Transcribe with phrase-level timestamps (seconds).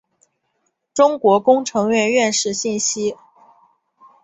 [0.95, 3.15] 中国工程院院士信息